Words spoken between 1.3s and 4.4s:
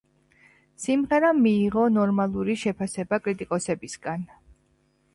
მიიღო ნორმალური შეფასება კრიტიკოსებისგან.